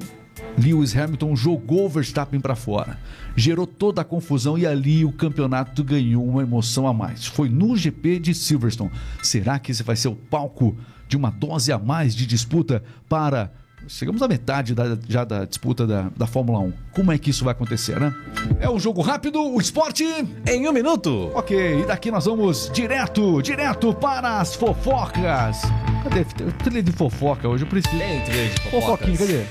Lewis 0.58 0.96
Hamilton 0.96 1.36
jogou 1.36 1.86
o 1.86 1.90
Verstappen 1.90 2.40
para 2.40 2.56
fora. 2.56 3.00
Gerou 3.36 3.68
toda 3.68 4.02
a 4.02 4.06
confusão 4.06 4.58
e 4.58 4.66
ali 4.66 5.04
o 5.04 5.12
campeonato 5.12 5.84
ganhou 5.84 6.26
uma 6.26 6.42
emoção 6.42 6.88
a 6.88 6.94
mais. 6.94 7.26
Foi 7.26 7.50
no 7.50 7.76
GP 7.76 8.20
de 8.20 8.34
Silverstone. 8.34 8.92
Será 9.22 9.60
que 9.60 9.72
esse 9.72 9.84
vai 9.84 9.96
ser 9.96 10.08
o 10.08 10.16
palco 10.16 10.76
de 11.08 11.18
uma 11.18 11.30
dose 11.30 11.72
a 11.72 11.78
mais 11.78 12.16
de 12.16 12.26
disputa 12.26 12.84
para. 13.08 13.52
Chegamos 13.88 14.22
à 14.22 14.28
metade 14.28 14.74
da, 14.74 14.98
já 15.08 15.24
da 15.24 15.46
disputa 15.46 15.86
da, 15.86 16.08
da 16.16 16.26
Fórmula 16.26 16.60
1. 16.60 16.74
Como 16.94 17.12
é 17.12 17.18
que 17.18 17.30
isso 17.30 17.44
vai 17.44 17.52
acontecer, 17.52 18.00
né? 18.00 18.14
É 18.60 18.70
o 18.70 18.80
jogo 18.80 19.02
rápido, 19.02 19.40
o 19.42 19.60
esporte. 19.62 20.04
Em 20.48 20.68
um 20.68 20.72
minuto. 20.72 21.32
Ok, 21.36 21.82
e 21.82 21.86
daqui 21.86 22.10
nós 22.10 22.26
vamos 22.26 22.72
direto, 22.74 23.42
direto 23.42 23.94
para 23.94 24.40
as 24.40 24.56
fofocas. 24.56 25.62
Cadê? 26.04 26.26
Trilha 26.64 26.84
de 26.84 26.92
fofoca 26.92 27.48
hoje, 27.48 27.64
eu 27.64 27.68
preciso. 27.68 27.98
Tem 27.98 28.22
trilha 28.22 28.50
de 28.50 28.62
fofocas. 28.62 28.84
Fofoquinha, 28.84 29.18
cadê? 29.18 29.44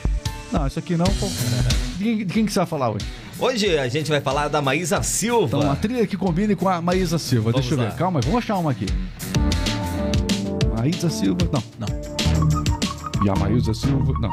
Não, 0.53 0.67
isso 0.67 0.79
aqui 0.79 0.97
não. 0.97 1.07
De 1.07 2.05
quem, 2.05 2.17
de 2.27 2.33
quem 2.33 2.47
que 2.47 2.53
você 2.53 2.59
vai 2.61 2.67
falar 2.67 2.91
hoje? 2.91 3.07
Hoje 3.39 3.79
a 3.79 3.89
gente 3.89 4.11
vai 4.11 4.21
falar 4.21 4.49
da 4.49 4.61
Maísa 4.63 5.03
Silva. 5.03 5.59
Então, 5.59 5.71
a 5.71 5.77
trilha 5.77 6.07
que 6.07 6.17
combine 6.17 6.55
com 6.57 6.69
a 6.69 6.81
Maísa 6.81 7.19
Silva. 7.19 7.51
Vamos 7.53 7.67
Deixa 7.67 7.75
eu 7.75 7.85
lá. 7.85 7.91
ver. 7.91 7.97
Calma, 7.99 8.21
vamos 8.21 8.39
achar 8.39 8.57
uma 8.57 8.71
aqui. 8.71 8.87
Maísa 10.77 11.09
Silva. 11.11 11.49
Não. 11.53 11.63
Não. 11.79 11.94
E 13.25 13.31
a 13.31 13.35
Maísa 13.35 13.73
Silva. 13.73 14.13
Não. 14.21 14.31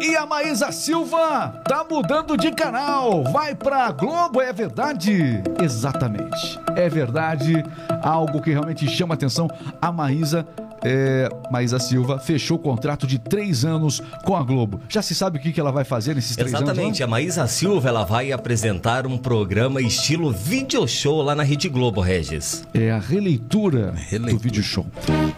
E 0.00 0.16
a 0.16 0.26
Maísa 0.26 0.72
Silva 0.72 1.62
tá 1.64 1.86
mudando 1.88 2.36
de 2.36 2.50
canal. 2.50 3.22
Vai 3.22 3.54
pra 3.54 3.92
Globo, 3.92 4.40
é 4.40 4.52
verdade? 4.52 5.40
Exatamente. 5.62 6.58
É 6.74 6.88
verdade. 6.88 7.64
Algo 8.02 8.42
que 8.42 8.50
realmente 8.50 8.88
chama 8.88 9.14
atenção. 9.14 9.48
A 9.80 9.92
Maísa. 9.92 10.44
É, 10.84 11.28
Maísa 11.50 11.78
Silva 11.78 12.18
fechou 12.18 12.56
o 12.56 12.60
contrato 12.60 13.06
de 13.06 13.18
três 13.18 13.64
anos 13.64 14.00
com 14.24 14.36
a 14.36 14.42
Globo. 14.42 14.80
Já 14.88 15.02
se 15.02 15.14
sabe 15.14 15.38
o 15.38 15.40
que, 15.40 15.52
que 15.52 15.60
ela 15.60 15.72
vai 15.72 15.84
fazer 15.84 16.14
nesses 16.14 16.36
três 16.36 16.54
anos? 16.54 16.68
Exatamente, 16.68 17.02
a 17.02 17.06
Maísa 17.06 17.46
Silva 17.46 17.88
ela 17.88 18.04
vai 18.04 18.32
apresentar 18.32 19.06
um 19.06 19.16
programa 19.18 19.80
estilo 19.80 20.30
video 20.32 20.86
show 20.86 21.22
lá 21.22 21.34
na 21.34 21.42
Rede 21.42 21.68
Globo, 21.68 22.00
Regis. 22.00 22.64
É 22.74 22.90
a 22.90 22.98
releitura, 22.98 23.92
do 23.92 23.98
Releitura. 23.98 24.42
vídeo 24.42 24.62
show. 24.62 24.86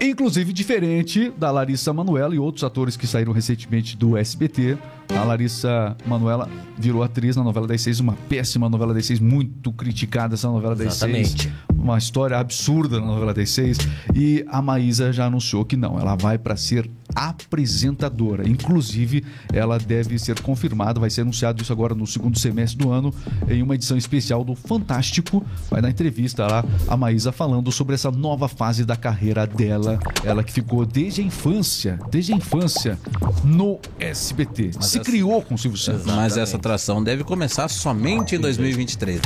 Inclusive 0.00 0.52
diferente 0.52 1.32
da 1.36 1.50
Larissa 1.50 1.92
Manoela 1.92 2.34
e 2.34 2.38
outros 2.38 2.64
atores 2.64 2.96
que 2.96 3.06
saíram 3.06 3.32
recentemente 3.32 3.96
do 3.96 4.16
SBT. 4.16 4.76
A 5.16 5.24
Larissa 5.24 5.96
Manoela 6.06 6.48
virou 6.78 7.02
atriz 7.02 7.34
na 7.34 7.42
novela 7.42 7.66
das 7.66 7.80
seis, 7.80 7.98
uma 7.98 8.14
péssima 8.28 8.68
novela 8.68 8.92
das 8.94 9.06
seis, 9.06 9.18
muito 9.18 9.72
criticada 9.72 10.34
essa 10.34 10.48
novela 10.48 10.76
das 10.76 10.96
Exatamente. 10.96 11.42
seis. 11.42 11.54
Uma 11.76 11.96
história 11.96 12.38
absurda 12.38 13.00
na 13.00 13.06
novela 13.06 13.32
das 13.32 13.50
seis. 13.50 13.78
E 14.14 14.44
a 14.48 14.60
Maísa 14.60 15.12
já 15.12 15.26
anunciou 15.26 15.64
que 15.64 15.76
não, 15.76 15.98
ela 15.98 16.14
vai 16.14 16.38
para 16.38 16.56
ser 16.56 16.88
apresentadora. 17.14 18.48
Inclusive, 18.48 19.24
ela 19.52 19.78
deve 19.78 20.18
ser 20.18 20.40
confirmada, 20.40 21.00
vai 21.00 21.10
ser 21.10 21.22
anunciado 21.22 21.62
isso 21.62 21.72
agora 21.72 21.94
no 21.94 22.06
segundo 22.06 22.38
semestre 22.38 22.78
do 22.78 22.90
ano, 22.90 23.12
em 23.48 23.62
uma 23.62 23.74
edição 23.74 23.96
especial 23.96 24.44
do 24.44 24.54
Fantástico. 24.54 25.44
Vai 25.70 25.80
dar 25.82 25.90
entrevista 25.90 26.46
lá 26.46 26.64
a 26.86 26.96
Maísa 26.96 27.32
falando 27.32 27.70
sobre 27.72 27.94
essa 27.94 28.10
nova 28.10 28.48
fase 28.48 28.84
da 28.84 28.96
carreira 28.96 29.46
dela. 29.46 29.98
Ela 30.24 30.42
que 30.44 30.52
ficou 30.52 30.84
desde 30.84 31.20
a 31.20 31.24
infância, 31.24 31.98
desde 32.10 32.32
a 32.32 32.36
infância, 32.36 32.98
no 33.44 33.78
SBT. 33.98 34.72
Se 34.72 34.78
essa- 34.78 35.00
criou 35.00 35.42
com 35.42 35.54
o 35.54 35.58
Silvio 35.58 35.78
Santos. 35.78 36.04
Mas 36.06 36.36
essa 36.36 36.56
atração 36.56 37.02
deve 37.02 37.24
começar 37.24 37.68
somente 37.68 38.34
em 38.36 38.40
2023. 38.40 39.20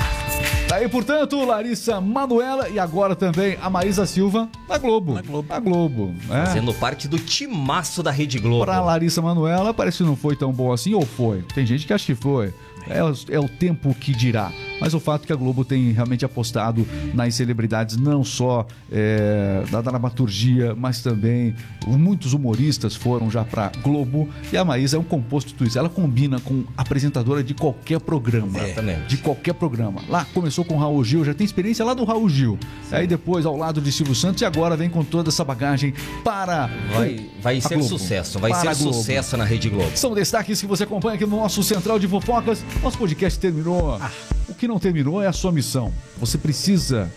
Daí, 0.72 0.88
portanto, 0.88 1.44
Larissa 1.44 2.00
Manoela 2.00 2.66
e 2.66 2.78
agora 2.78 3.14
também 3.14 3.58
a 3.60 3.68
Maísa 3.68 4.06
Silva 4.06 4.48
na 4.66 4.78
Globo. 4.78 5.12
Na 5.12 5.20
Globo. 5.20 5.46
Na 5.46 5.60
Globo. 5.60 6.14
É. 6.30 6.46
Fazendo 6.46 6.72
parte 6.72 7.06
do 7.06 7.18
timaço 7.18 8.02
da 8.02 8.10
Rede 8.10 8.38
Globo. 8.38 8.64
Pra 8.64 8.80
Larissa 8.80 9.20
Manoela, 9.20 9.74
parece 9.74 9.98
que 9.98 10.04
não 10.04 10.16
foi 10.16 10.34
tão 10.34 10.50
bom 10.50 10.72
assim, 10.72 10.94
ou 10.94 11.04
foi? 11.04 11.42
Tem 11.54 11.66
gente 11.66 11.86
que 11.86 11.92
acha 11.92 12.06
que 12.06 12.14
foi. 12.14 12.54
É, 12.88 13.02
o- 13.02 13.14
é 13.30 13.38
o 13.40 13.48
tempo 13.48 13.94
que 13.94 14.12
dirá. 14.12 14.50
Mas 14.80 14.92
o 14.94 15.00
fato 15.00 15.22
é 15.24 15.26
que 15.28 15.32
a 15.32 15.36
Globo 15.36 15.64
tem 15.64 15.92
realmente 15.92 16.24
apostado 16.24 16.86
nas 17.14 17.34
celebridades, 17.36 17.96
não 17.96 18.24
só 18.24 18.66
é, 18.90 19.62
da 19.70 19.80
dramaturgia, 19.80 20.74
mas 20.76 21.00
também 21.00 21.54
muitos 21.86 22.32
humoristas 22.32 22.94
foram 22.96 23.30
já 23.30 23.44
pra 23.44 23.70
Globo. 23.82 24.28
E 24.52 24.56
a 24.56 24.64
Maísa 24.64 24.96
é 24.96 25.00
um 25.00 25.04
composto 25.04 25.54
tudo 25.54 25.68
isso. 25.68 25.78
Ela 25.78 25.88
combina 25.88 26.40
com 26.40 26.64
apresentadora 26.76 27.42
de 27.44 27.54
qualquer 27.54 28.00
programa. 28.00 28.58
Exatamente. 28.58 29.06
De 29.06 29.16
qualquer 29.18 29.54
programa. 29.54 30.00
Lá 30.08 30.24
começou 30.34 30.64
com 30.64 30.74
o 30.74 30.78
Raul 30.78 31.02
Gil, 31.04 31.24
já 31.24 31.32
tem 31.32 31.44
experiência 31.44 31.84
lá 31.84 31.94
do 31.94 32.04
Raul 32.04 32.28
Gil. 32.28 32.58
Aí 32.90 33.06
depois 33.06 33.46
ao 33.46 33.56
lado 33.56 33.80
de 33.80 33.92
Silvio 33.92 34.14
Santos 34.14 34.42
e 34.42 34.44
agora 34.44 34.76
vem 34.76 34.90
com 34.90 35.04
toda 35.04 35.28
essa 35.30 35.44
bagagem 35.44 35.94
para 36.24 36.68
Vai, 36.92 37.26
vai 37.40 37.60
ser 37.60 37.74
Globo. 37.76 37.88
sucesso, 37.88 38.38
vai 38.38 38.50
Para 38.50 38.74
ser 38.74 38.82
sucesso 38.82 39.36
na 39.36 39.44
Rede 39.44 39.68
Globo. 39.70 39.96
São 39.96 40.12
destaques 40.14 40.60
que 40.60 40.66
você 40.66 40.82
acompanha 40.84 41.14
aqui 41.14 41.24
no 41.24 41.36
nosso 41.36 41.62
Central 41.62 41.98
de 41.98 42.08
Fofocas. 42.08 42.64
Nosso 42.80 42.98
podcast 42.98 43.38
terminou. 43.38 44.00
O 44.48 44.54
que 44.54 44.66
não 44.66 44.78
terminou 44.78 45.22
é 45.22 45.26
a 45.26 45.32
sua 45.32 45.52
missão. 45.52 45.92
Você 46.18 46.38
precisa 46.38 47.10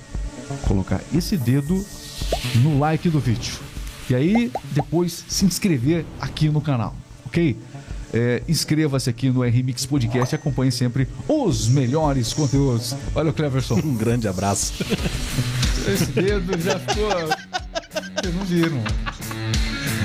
colocar 0.67 1.01
esse 1.13 1.37
dedo 1.37 1.85
no 2.55 2.79
like 2.79 3.09
do 3.09 3.19
vídeo. 3.19 3.53
E 4.09 4.15
aí, 4.15 4.51
depois 4.71 5.25
se 5.27 5.45
inscrever 5.45 6.05
aqui 6.19 6.49
no 6.49 6.61
canal, 6.61 6.95
ok? 7.25 7.57
É, 8.13 8.43
Inscreva-se 8.47 9.09
aqui 9.09 9.29
no 9.29 9.41
RMix 9.41 9.85
Podcast 9.85 10.33
e 10.33 10.37
acompanhe 10.37 10.71
sempre 10.71 11.07
os 11.27 11.67
melhores 11.67 12.31
conteúdos. 12.31 12.95
Olha 13.15 13.31
o 13.31 13.33
Cleverson. 13.33 13.75
Um 13.83 13.95
grande 13.95 14.27
abraço. 14.27 14.73
Esse 15.91 16.05
dedo 16.07 16.57
já 16.61 16.79
ficou. 16.79 17.09
Vocês 17.09 18.35
não 18.35 18.45
viram. 18.45 18.81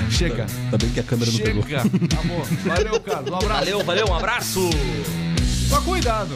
Chega. 0.09 0.45
Ainda 0.65 0.77
bem 0.77 0.89
que 0.89 0.99
a 0.99 1.03
câmera 1.03 1.31
não 1.31 1.39
pegou. 1.39 1.63
Chega. 1.63 1.81
Amor. 1.81 2.45
Valeu, 2.65 2.99
Carlos. 2.99 3.31
Um 3.31 3.35
abraço. 3.35 3.59
Valeu, 3.59 3.83
valeu, 3.85 4.07
um 4.07 4.13
abraço! 4.15 4.69
Só 5.71 5.81
cuidado. 5.83 6.35